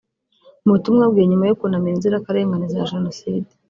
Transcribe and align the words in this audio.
Mu 0.63 0.69
butumwa 0.75 1.03
bwe 1.11 1.23
nyuma 1.29 1.45
yo 1.49 1.57
kunamira 1.59 1.93
inzirakarengane 1.95 2.65
za 2.73 2.87
jenoside 2.91 3.49